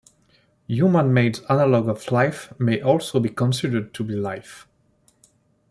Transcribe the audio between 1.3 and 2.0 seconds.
analogs